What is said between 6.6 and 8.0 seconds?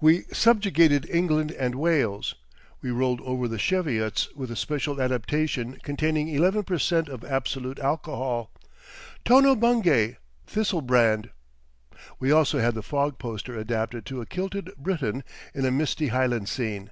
per cent. of absolute